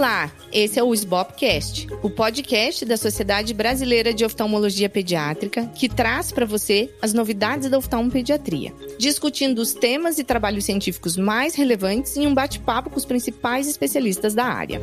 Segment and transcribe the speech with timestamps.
[0.00, 6.32] Olá, esse é o SBOPcast, o podcast da Sociedade Brasileira de Oftalmologia Pediátrica, que traz
[6.32, 12.26] para você as novidades da oftalmopediatria, discutindo os temas e trabalhos científicos mais relevantes em
[12.26, 14.80] um bate-papo com os principais especialistas da área.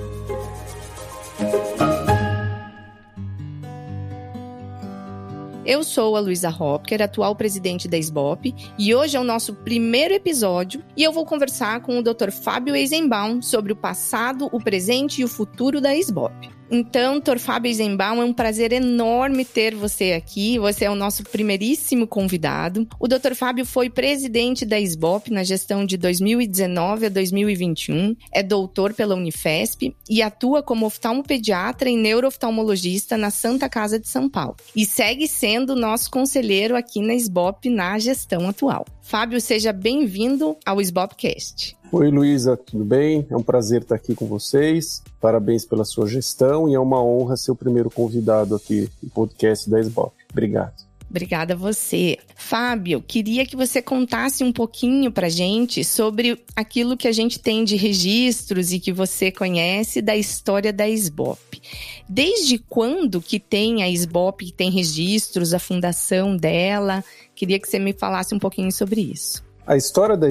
[5.68, 10.14] Eu sou a Luísa Hopker, atual presidente da SBOP, e hoje é o nosso primeiro
[10.14, 12.32] episódio e eu vou conversar com o Dr.
[12.32, 16.57] Fábio Eisenbaum sobre o passado, o presente e o futuro da SBOP.
[16.70, 20.60] Então, Tor Fábio Eisenbaum, é um prazer enorme ter você aqui.
[20.60, 22.88] Você é o nosso primeiríssimo convidado.
[23.00, 23.34] O Dr.
[23.36, 29.96] Fábio foi presidente da SBOP na gestão de 2019 a 2021, é doutor pela Unifesp
[30.10, 34.58] e atua como oftalmopediatra e neurooftalmologista na Santa Casa de São Paulo.
[34.76, 38.86] E segue sendo nosso conselheiro aqui na SBOP na gestão atual.
[39.08, 41.78] Fábio, seja bem-vindo ao SBOPcast.
[41.94, 43.26] Oi, Luísa, tudo bem?
[43.30, 45.02] É um prazer estar aqui com vocês.
[45.22, 49.70] Parabéns pela sua gestão e é uma honra ser o primeiro convidado aqui no podcast
[49.70, 50.14] da SBOP.
[50.30, 50.86] Obrigado.
[51.10, 52.18] Obrigada a você.
[52.36, 57.64] Fábio, queria que você contasse um pouquinho para gente sobre aquilo que a gente tem
[57.64, 61.62] de registros e que você conhece da história da SBOP.
[62.10, 67.02] Desde quando que tem a SBOP, que tem registros, a fundação dela?
[67.38, 69.46] Queria que você me falasse um pouquinho sobre isso.
[69.68, 70.28] A história da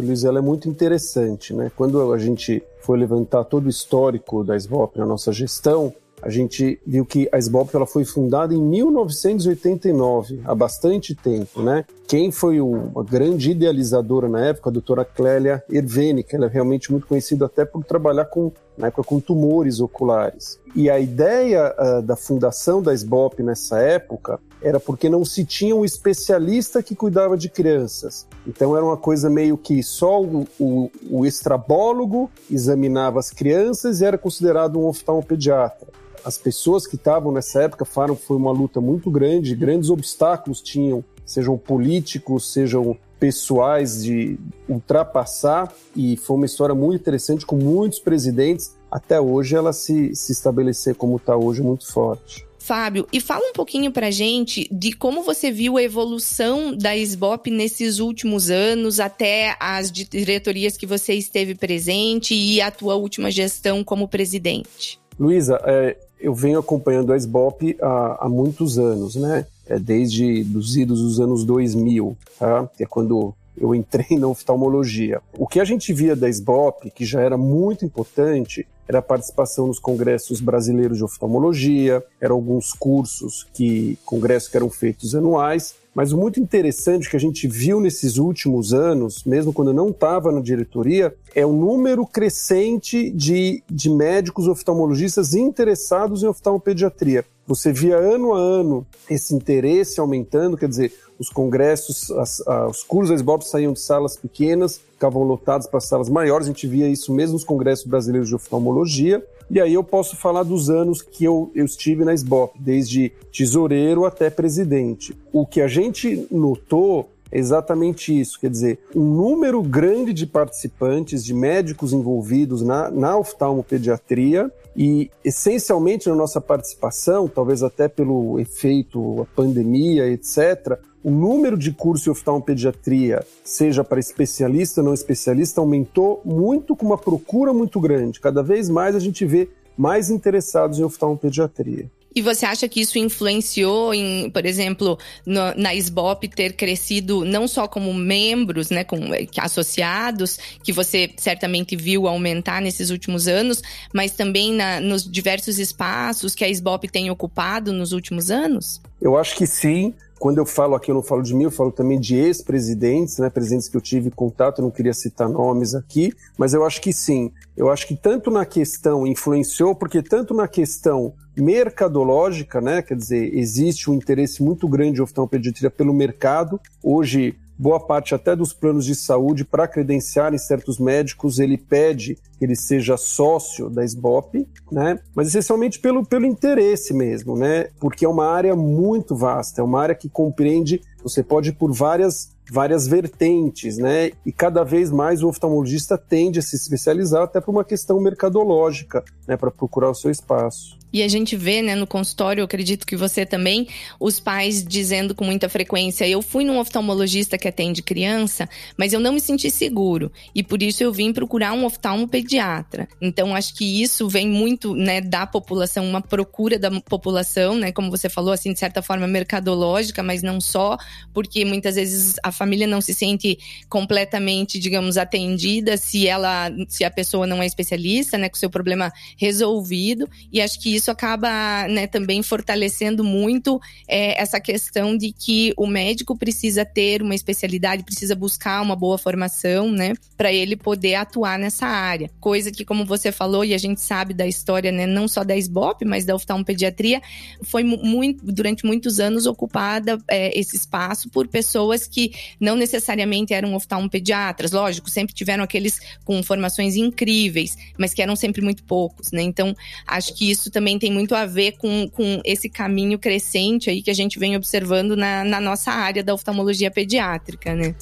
[0.00, 1.70] Luiz, ela é muito interessante, né?
[1.76, 6.80] Quando a gente foi levantar todo o histórico da SBOP na nossa gestão, a gente
[6.84, 11.84] viu que a SBOP ela foi fundada em 1989, há bastante tempo, né?
[12.08, 16.90] Quem foi uma grande idealizadora na época, a doutora Clélia Erveni, que ela é realmente
[16.90, 20.58] muito conhecida até por trabalhar com, na época com tumores oculares.
[20.74, 25.74] E a ideia uh, da fundação da SBOP nessa época era porque não se tinha
[25.74, 28.26] um especialista que cuidava de crianças.
[28.46, 34.04] Então era uma coisa meio que só o, o, o estrabólogo examinava as crianças e
[34.04, 35.88] era considerado um oftalmopediatra.
[36.24, 40.60] As pessoas que estavam nessa época falaram que foi uma luta muito grande, grandes obstáculos
[40.60, 47.98] tinham, sejam políticos, sejam pessoais de ultrapassar, e foi uma história muito interessante com muitos
[47.98, 52.47] presidentes, até hoje ela se, se estabelecer como está hoje muito forte.
[52.68, 57.50] Fábio, e fala um pouquinho pra gente de como você viu a evolução da SBOP
[57.50, 63.82] nesses últimos anos, até as diretorias que você esteve presente e a tua última gestão
[63.82, 65.00] como presidente.
[65.18, 69.46] Luísa, é, eu venho acompanhando a SBOP há, há muitos anos, né?
[69.66, 72.68] É, desde os idos dos anos 2000, tá?
[72.76, 75.22] que é quando eu entrei na oftalmologia.
[75.38, 79.66] O que a gente via da SBOP, que já era muito importante, era a participação
[79.66, 86.12] nos congressos brasileiros de oftalmologia, eram alguns cursos que congressos que eram feitos anuais, mas
[86.12, 90.30] o muito interessante que a gente viu nesses últimos anos, mesmo quando eu não estava
[90.30, 97.24] na diretoria, é o número crescente de, de médicos oftalmologistas interessados em oftalmopediatria.
[97.48, 103.08] Você via ano a ano esse interesse aumentando, quer dizer, os congressos, as, os cursos
[103.08, 107.10] da SBOP saíam de salas pequenas, ficavam lotados para salas maiores, a gente via isso
[107.10, 109.24] mesmo nos congressos brasileiros de oftalmologia.
[109.50, 114.04] E aí eu posso falar dos anos que eu, eu estive na SBOP, desde tesoureiro
[114.04, 115.16] até presidente.
[115.32, 121.34] O que a gente notou exatamente isso, quer dizer, um número grande de participantes, de
[121.34, 129.24] médicos envolvidos na, na oftalmopediatria e, essencialmente, na nossa participação, talvez até pelo efeito, a
[129.36, 136.20] pandemia, etc., o número de cursos de oftalmopediatria, seja para especialista ou não especialista, aumentou
[136.24, 138.20] muito com uma procura muito grande.
[138.20, 141.88] Cada vez mais a gente vê mais interessados em oftalmopediatria.
[142.18, 147.46] E você acha que isso influenciou em, por exemplo, no, na SBOP ter crescido não
[147.46, 148.98] só como membros, né, com,
[149.40, 153.62] associados, que você certamente viu aumentar nesses últimos anos,
[153.94, 158.80] mas também na, nos diversos espaços que a SBOP tem ocupado nos últimos anos?
[159.00, 159.94] Eu acho que sim.
[160.18, 163.30] Quando eu falo aqui, eu não falo de mim, eu falo também de ex-presidentes, né,
[163.30, 166.92] presidentes que eu tive contato, eu não queria citar nomes aqui, mas eu acho que
[166.92, 167.30] sim.
[167.56, 173.32] Eu acho que tanto na questão influenciou, porque tanto na questão mercadológica, né, quer dizer,
[173.36, 176.60] existe um interesse muito grande de oftalmopediatria pelo mercado.
[176.82, 182.44] Hoje, boa parte até dos planos de saúde, para credenciarem certos médicos, ele pede que
[182.44, 185.00] ele seja sócio da SBOP, né?
[185.14, 187.68] Mas essencialmente pelo, pelo interesse mesmo, né?
[187.80, 191.72] Porque é uma área muito vasta, é uma área que compreende, você pode ir por
[191.72, 194.10] várias várias vertentes, né?
[194.24, 199.04] E cada vez mais o oftalmologista tende a se especializar até por uma questão mercadológica,
[199.26, 200.77] né, para procurar o seu espaço.
[200.92, 203.68] E a gente vê, né, no consultório, eu acredito que você também,
[204.00, 209.00] os pais dizendo com muita frequência: eu fui num oftalmologista que atende criança, mas eu
[209.00, 210.10] não me senti seguro.
[210.34, 212.88] E por isso eu vim procurar um oftalmopediatra.
[213.00, 217.90] Então, acho que isso vem muito, né, da população, uma procura da população, né, como
[217.90, 220.76] você falou, assim, de certa forma mercadológica, mas não só,
[221.12, 223.38] porque muitas vezes a família não se sente
[223.68, 228.92] completamente, digamos, atendida se ela, se a pessoa não é especialista, né, com seu problema
[229.16, 230.08] resolvido.
[230.32, 235.66] E acho que isso acaba né, também fortalecendo muito é, essa questão de que o
[235.66, 241.38] médico precisa ter uma especialidade, precisa buscar uma boa formação, né, para ele poder atuar
[241.38, 242.10] nessa área.
[242.20, 245.36] Coisa que, como você falou, e a gente sabe da história, né, não só da
[245.36, 247.02] SBOP, mas da oftalmopediatria,
[247.42, 253.54] foi muito, durante muitos anos ocupada é, esse espaço por pessoas que não necessariamente eram
[253.54, 259.22] oftalmopediatras, lógico, sempre tiveram aqueles com formações incríveis, mas que eram sempre muito poucos, né?
[259.22, 259.54] Então,
[259.86, 263.80] acho que isso também também tem muito a ver com, com esse caminho crescente aí
[263.80, 267.74] que a gente vem observando na, na nossa área da oftalmologia pediátrica, né?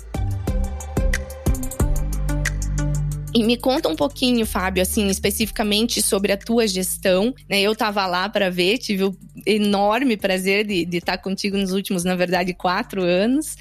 [3.34, 7.34] E me conta um pouquinho, Fábio, assim, especificamente sobre a tua gestão.
[7.49, 7.61] Né?
[7.61, 12.14] Eu estava lá para ver, tive o enorme prazer de, estar contigo nos últimos, na
[12.14, 13.56] verdade, quatro anos.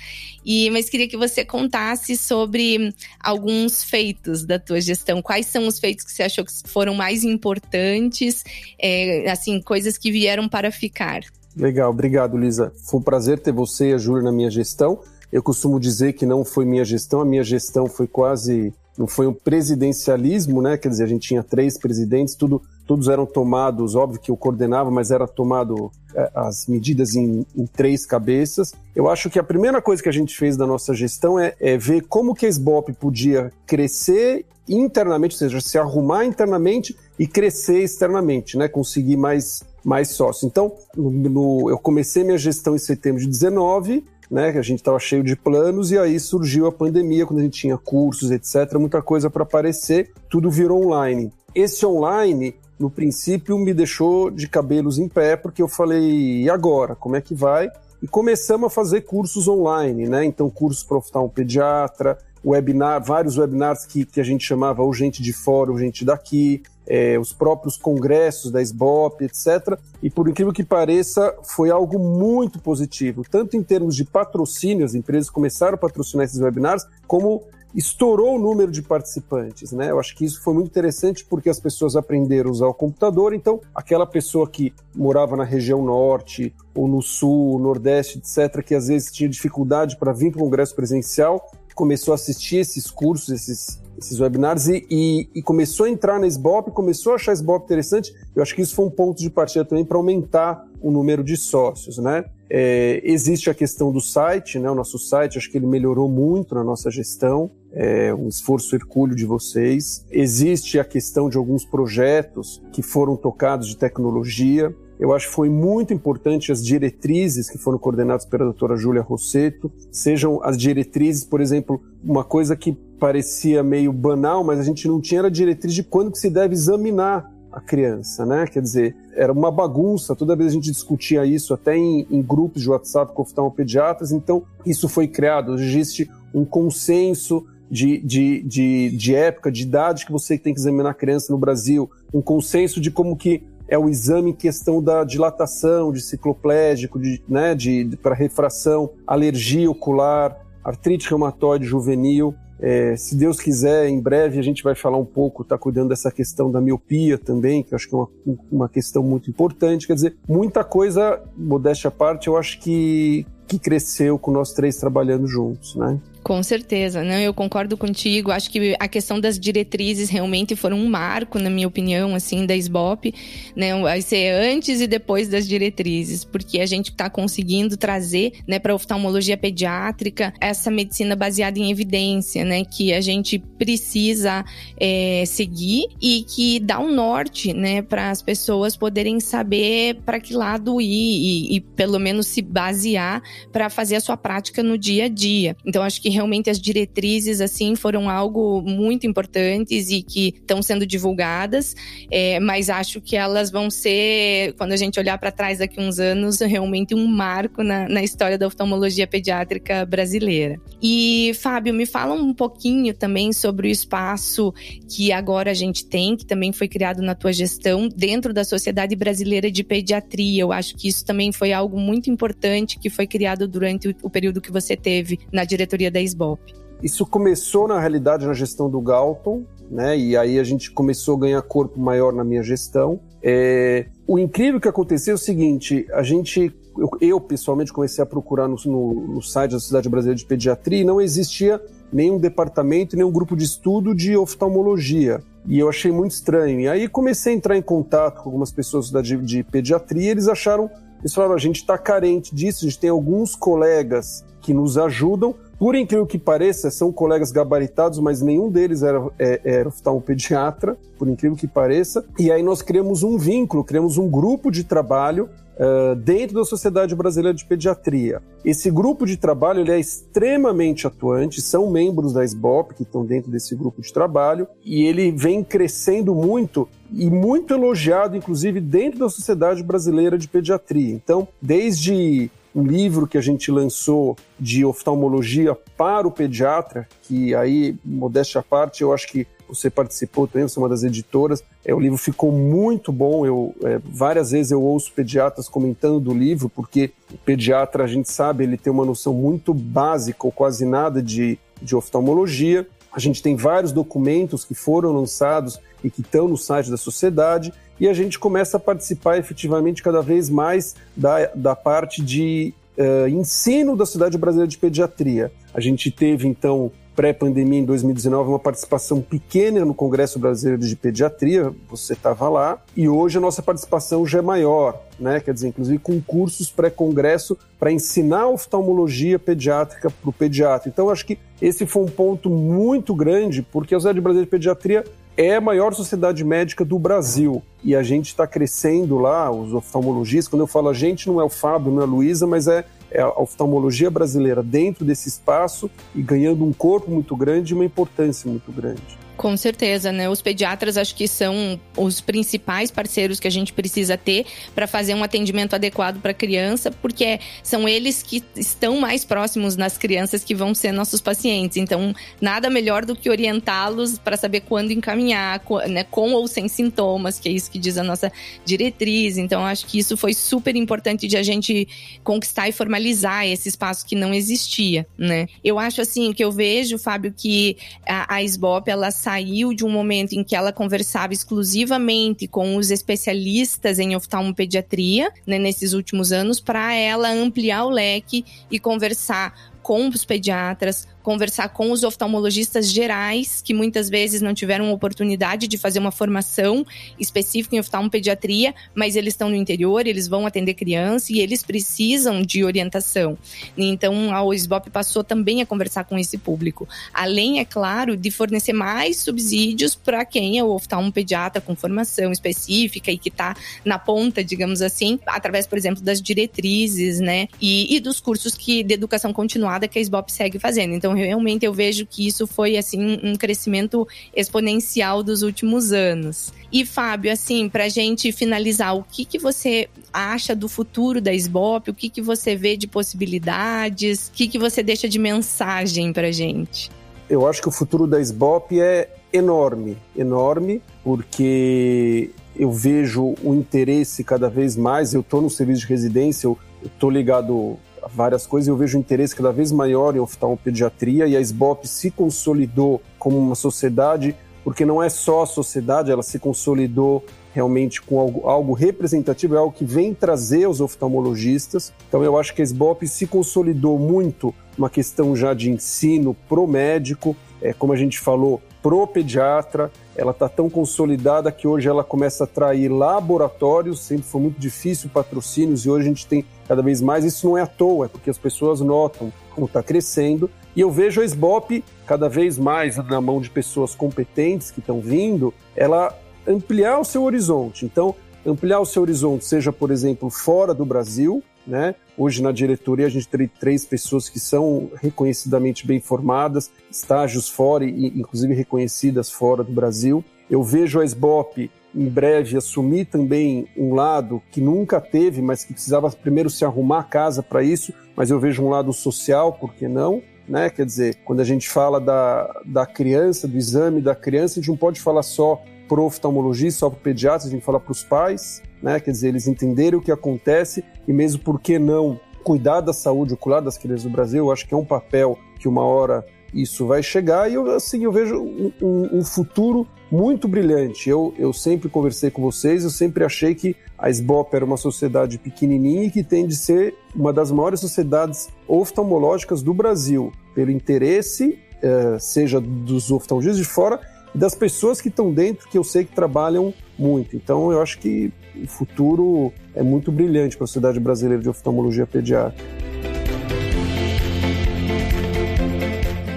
[0.46, 5.22] E mas queria que você contasse sobre alguns feitos da tua gestão.
[5.22, 8.44] Quais são os feitos que você achou que foram mais importantes?
[8.80, 11.22] É, assim, coisas que vieram para ficar.
[11.58, 12.72] Legal, obrigado, Lisa.
[12.90, 15.00] Foi um prazer ter você e a Júlia na minha gestão.
[15.32, 18.74] Eu costumo dizer que não foi minha gestão, a minha gestão foi quase
[19.07, 20.77] foi um presidencialismo, né?
[20.77, 24.89] Quer dizer, a gente tinha três presidentes, tudo, todos eram tomados, óbvio que eu coordenava,
[24.89, 28.74] mas era tomado é, as medidas em, em, três cabeças.
[28.95, 31.77] Eu acho que a primeira coisa que a gente fez da nossa gestão é, é
[31.77, 37.83] ver como que a SBOP podia crescer internamente, ou seja, se arrumar internamente e crescer
[37.83, 38.68] externamente, né?
[38.68, 40.44] Conseguir mais, mais sócios.
[40.44, 44.51] Então, no, no, eu comecei minha gestão em setembro de 19 né?
[44.51, 47.60] Que a gente estava cheio de planos e aí surgiu a pandemia, quando a gente
[47.60, 51.31] tinha cursos, etc., muita coisa para aparecer, tudo virou online.
[51.54, 56.95] Esse online, no princípio, me deixou de cabelos em pé, porque eu falei, e agora?
[56.95, 57.69] Como é que vai?
[58.01, 60.25] E começamos a fazer cursos online, né?
[60.25, 65.24] Então, cursos para um pediatra, webinar, vários webinars que, que a gente chamava ou gente
[65.24, 69.78] de fora ou gente daqui, é, os próprios congressos da SBOP, etc.
[70.02, 74.96] E por incrível que pareça, foi algo muito positivo, tanto em termos de patrocínio, as
[74.96, 77.44] empresas começaram a patrocinar esses webinars, como
[77.76, 79.92] estourou o número de participantes, né?
[79.92, 83.34] Eu acho que isso foi muito interessante porque as pessoas aprenderam a usar o computador,
[83.34, 88.88] então aquela pessoa que morava na região norte ou no sul, nordeste, etc, que às
[88.88, 93.81] vezes tinha dificuldade para vir para o congresso presencial, começou a assistir esses cursos, esses,
[93.97, 97.65] esses webinars e, e, e, começou a entrar na SBOP, começou a achar a SBOP
[97.65, 98.13] interessante.
[98.36, 101.36] Eu acho que isso foi um ponto de partida também para aumentar o número de
[101.38, 102.25] sócios, né?
[102.50, 104.69] É, existe a questão do site, né?
[104.69, 109.15] O nosso site, acho que ele melhorou muito na nossa gestão, é um esforço hercúleo
[109.15, 110.06] de vocês.
[110.12, 114.74] Existe a questão de alguns projetos que foram tocados de tecnologia.
[115.00, 119.71] Eu acho que foi muito importante as diretrizes que foram coordenadas pela doutora Júlia Rosseto,
[119.92, 125.01] sejam as diretrizes, por exemplo, uma coisa que parecia meio banal, mas a gente não
[125.01, 128.45] tinha a diretriz de quando que se deve examinar a criança, né?
[128.47, 132.62] Quer dizer, era uma bagunça, toda vez a gente discutia isso, até em, em grupos
[132.62, 139.15] de WhatsApp com oftalmopediatras, então isso foi criado, existe um consenso de, de, de, de
[139.15, 142.92] época, de idade que você tem que examinar a criança no Brasil, um consenso de
[142.92, 147.98] como que é o exame em questão da dilatação, de cicloplégico, de, né, de, de
[147.98, 152.36] para refração, alergia ocular, artrite reumatoide juvenil.
[152.60, 156.10] É, se Deus quiser, em breve a gente vai falar um pouco, está cuidando dessa
[156.10, 158.07] questão da miopia também, que eu acho que é uma,
[158.52, 159.86] uma questão muito importante.
[159.86, 164.78] Quer dizer, muita coisa, modéstia à parte, eu acho que, que cresceu com nós três
[164.78, 166.00] trabalhando juntos, né?
[166.26, 168.32] Com certeza, não, eu concordo contigo.
[168.32, 172.56] Acho que a questão das diretrizes realmente foram um marco, na minha opinião, assim, da
[172.56, 173.14] SBOP,
[173.56, 173.80] né?
[173.80, 178.74] Vai ser antes e depois das diretrizes, porque a gente está conseguindo trazer, né, para
[178.74, 184.44] oftalmologia pediátrica essa medicina baseada em evidência, né, que a gente precisa
[184.80, 190.34] é, seguir e que dá um norte, né, para as pessoas poderem saber para que
[190.34, 195.06] lado ir e, e pelo menos se basear para fazer a sua prática no dia
[195.06, 195.56] a dia.
[195.64, 200.86] Então, acho que realmente as diretrizes assim foram algo muito importantes e que estão sendo
[200.86, 201.76] divulgadas,
[202.10, 206.00] é, mas acho que elas vão ser, quando a gente olhar para trás daqui uns
[206.00, 210.60] anos, realmente um marco na, na história da oftalmologia pediátrica brasileira.
[210.81, 214.54] E Fábio, me fala um pouquinho também sobre o espaço
[214.90, 218.95] que agora a gente tem, que também foi criado na tua gestão dentro da Sociedade
[218.95, 220.42] Brasileira de Pediatria.
[220.42, 224.42] Eu acho que isso também foi algo muito importante que foi criado durante o período
[224.42, 226.54] que você teve na diretoria da SBOP.
[226.81, 229.97] Isso começou, na realidade, na gestão do Galton, né?
[229.97, 233.00] E aí a gente começou a ganhar corpo maior na minha gestão.
[233.24, 233.88] É...
[234.07, 238.47] O incrível que aconteceu é o seguinte: a gente, eu, eu pessoalmente comecei a procurar
[238.47, 243.12] no, no, no, site da Sociedade Brasileira de Pediatria e não existia nenhum departamento, nenhum
[243.12, 245.21] grupo de estudo de oftalmologia.
[245.47, 246.59] E eu achei muito estranho.
[246.59, 250.28] E aí comecei a entrar em contato com algumas pessoas da, de, de pediatria, eles
[250.28, 250.69] acharam,
[251.00, 255.33] eles falaram, a gente está carente disso, a gente tem alguns colegas que nos ajudam.
[255.57, 261.07] Por incrível que pareça, são colegas gabaritados, mas nenhum deles era, é, era oftalmopediatra, por
[261.07, 262.06] incrível que pareça.
[262.19, 266.94] E aí nós criamos um vínculo, criamos um grupo de trabalho Uh, dentro da Sociedade
[266.94, 268.21] Brasileira de Pediatria.
[268.44, 273.31] Esse grupo de trabalho ele é extremamente atuante, são membros da SBOP que estão dentro
[273.31, 279.07] desse grupo de trabalho, e ele vem crescendo muito e muito elogiado, inclusive, dentro da
[279.07, 280.94] Sociedade Brasileira de Pediatria.
[280.94, 287.76] Então, desde um livro que a gente lançou de oftalmologia para o pediatra, que aí,
[287.83, 291.44] modéstia à parte, eu acho que você participou também, você é uma das editoras.
[291.64, 293.26] É, o livro ficou muito bom.
[293.26, 298.09] Eu é, várias vezes eu ouço pediatras comentando do livro, porque o pediatra a gente
[298.09, 302.68] sabe ele tem uma noção muito básica ou quase nada de, de oftalmologia.
[302.92, 307.54] A gente tem vários documentos que foram lançados e que estão no site da sociedade
[307.80, 313.08] e a gente começa a participar efetivamente cada vez mais da, da parte de uh,
[313.08, 315.32] ensino da Sociedade Brasileira de Pediatria.
[315.54, 321.54] A gente teve então pré-pandemia, em 2019, uma participação pequena no Congresso Brasileiro de Pediatria,
[321.70, 325.20] você estava lá, e hoje a nossa participação já é maior, né?
[325.20, 330.70] Quer dizer, inclusive com cursos pré-congresso para ensinar oftalmologia pediátrica para o pediatra.
[330.70, 334.86] Então, acho que esse foi um ponto muito grande, porque a Sociedade Brasileira de Pediatria
[335.18, 337.42] é a maior sociedade médica do Brasil.
[337.64, 340.28] E a gente está crescendo lá, os oftalmologistas.
[340.28, 342.66] Quando eu falo a gente, não é o Fábio, não é a Luísa, mas é
[342.95, 347.66] é a oftalmologia brasileira dentro desse espaço e ganhando um corpo muito grande e uma
[347.66, 349.05] importância muito grande.
[349.18, 350.10] Com certeza, né?
[350.10, 354.94] Os pediatras acho que são os principais parceiros que a gente precisa ter para fazer
[354.94, 360.24] um atendimento adequado para a criança, porque são eles que estão mais próximos nas crianças
[360.24, 361.57] que vão ser nossos pacientes.
[361.57, 367.19] Então, nada melhor do que orientá-los para saber quando encaminhar, né, com ou sem sintomas,
[367.19, 368.12] que é isso que diz a nossa
[368.44, 369.18] diretriz.
[369.18, 371.68] Então, acho que isso foi super importante de a gente
[372.04, 375.28] conquistar e formalizar esse espaço que não existia, né?
[375.44, 377.57] Eu acho assim que eu vejo, Fábio, que
[377.88, 382.71] a, a SBOP ela saiu de um momento em que ela conversava exclusivamente com os
[382.71, 389.88] especialistas em oftalmopediatria, né, nesses últimos anos, para ela ampliar o leque e conversar com
[389.88, 395.78] os pediatras, conversar com os oftalmologistas gerais, que muitas vezes não tiveram oportunidade de fazer
[395.78, 396.66] uma formação
[397.00, 402.24] específica em oftalmopediatria, mas eles estão no interior, eles vão atender criança e eles precisam
[402.24, 403.16] de orientação.
[403.56, 406.68] Então, a OSBOP passou também a conversar com esse público.
[406.92, 412.90] Além, é claro, de fornecer mais subsídios para quem é o oftalmopediatra com formação específica
[412.92, 417.80] e que está na ponta, digamos assim, através, por exemplo, das diretrizes, né, e, e
[417.80, 420.74] dos cursos que, de educação continuada que a SBOP segue fazendo.
[420.74, 426.33] Então, realmente eu vejo que isso foi assim um crescimento exponencial dos últimos anos.
[426.52, 431.69] E Fábio, assim, para gente finalizar, o que, que você acha do futuro da SBOP?
[431.69, 434.07] O que, que você vê de possibilidades?
[434.07, 436.71] O que, que você deixa de mensagem para gente?
[437.09, 444.04] Eu acho que o futuro da SBOP é enorme, enorme, porque eu vejo o interesse
[444.04, 444.94] cada vez mais.
[444.94, 447.57] Eu estou no serviço de residência, eu estou ligado
[447.95, 448.47] várias coisas.
[448.47, 453.18] Eu vejo um interesse cada vez maior em oftalmopediatria e a SBOP se consolidou como
[453.18, 458.54] uma sociedade, porque não é só a sociedade, ela se consolidou realmente com algo, algo
[458.54, 461.73] representativo, é algo que vem trazer os oftalmologistas.
[461.87, 466.47] Então eu acho que a SBOP se consolidou muito uma questão já de ensino pro
[466.47, 471.83] médico, é, como a gente falou, pro pediatra, ela está tão consolidada que hoje ela
[471.83, 476.61] começa a atrair laboratórios, sempre foi muito difícil patrocínios e hoje a gente tem cada
[476.61, 477.06] vez mais.
[477.06, 480.30] Isso não é à toa, é porque as pessoas notam como está crescendo.
[480.56, 484.80] E eu vejo a SBOP cada vez mais na mão de pessoas competentes que estão
[484.80, 485.97] vindo, ela
[486.28, 487.66] ampliar o seu horizonte.
[487.66, 491.75] Então, ampliar o seu horizonte, seja, por exemplo, fora do Brasil, né?
[491.97, 497.66] Hoje na diretoria a gente tem três pessoas que são reconhecidamente bem formadas, estágios fora
[497.66, 500.04] e inclusive reconhecidas fora do Brasil.
[500.30, 505.54] Eu vejo a SBOP em breve assumir também um lado que nunca teve, mas que
[505.54, 509.54] precisava primeiro se arrumar a casa para isso, mas eu vejo um lado social, por
[509.54, 510.02] que não?
[510.28, 510.49] Né?
[510.49, 514.49] Quer dizer, quando a gente fala da, da criança, do exame da criança, a gente
[514.49, 517.72] não pode falar só para o oftalmologista, só para o pediatra, a gente fala para
[517.72, 518.80] os pais, né?
[518.80, 523.13] Quer dizer, eles entenderem o que acontece e mesmo por que não cuidar da saúde
[523.13, 526.65] ocular das crianças do Brasil, eu acho que é um papel que uma hora isso
[526.65, 530.89] vai chegar e eu, assim, eu vejo um, um, um futuro muito brilhante.
[530.89, 535.17] Eu, eu sempre conversei com vocês, eu sempre achei que a SBOP era uma sociedade
[535.17, 541.39] pequenininha e que tem de ser uma das maiores sociedades oftalmológicas do Brasil, pelo interesse,
[541.62, 543.80] eh, seja dos oftalmologistas de fora
[544.15, 547.17] e das pessoas que estão dentro, que eu sei que trabalham muito.
[547.17, 551.86] Então, eu acho que o futuro é muito brilhante para a Sociedade Brasileira de Oftalmologia
[551.86, 552.43] Pediátrica.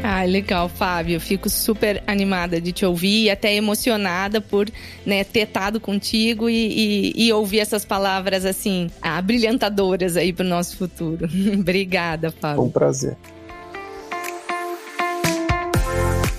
[0.04, 1.20] Ah, legal, Fábio.
[1.20, 4.68] Fico super animada de te ouvir e até emocionada por
[5.04, 10.46] né, ter estado contigo e, e, e, ouvir essas palavras assim, ah, brilhantadoras aí para
[10.46, 11.28] o nosso futuro.
[11.58, 12.62] Obrigada, Fábio.
[12.62, 13.16] um prazer.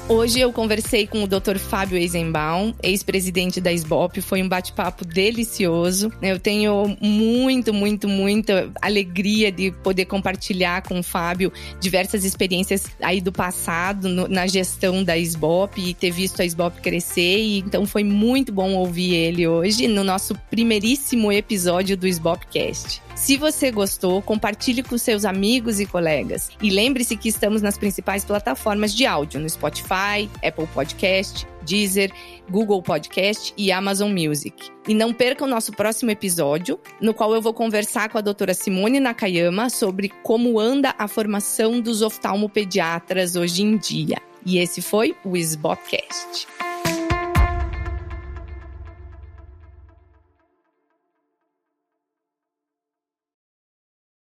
[0.10, 1.60] Hoje eu conversei com o Dr.
[1.60, 4.22] Fábio Eisenbaum, ex-presidente da SBOP.
[4.22, 6.12] Foi um bate-papo delicioso.
[6.20, 13.22] Eu tenho muito, muito, muita alegria de poder compartilhar com o Fábio diversas experiências aí
[13.22, 17.38] do passado no, na gestão da SBOP e ter visto a SBOP crescer.
[17.38, 23.09] E, então foi muito bom ouvir ele hoje no nosso primeiríssimo episódio do SBOPcast.
[23.20, 26.50] Se você gostou, compartilhe com seus amigos e colegas.
[26.64, 32.14] E lembre-se que estamos nas principais plataformas de áudio, no Spotify, Apple Podcast, Deezer,
[32.50, 34.72] Google Podcast e Amazon Music.
[34.88, 38.54] E não perca o nosso próximo episódio, no qual eu vou conversar com a doutora
[38.54, 44.18] Simone Nakayama sobre como anda a formação dos oftalmopediatras hoje em dia.
[44.46, 46.48] E esse foi o SBOPcast.